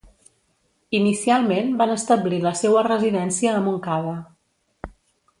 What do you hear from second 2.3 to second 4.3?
la seua residència a Montcada.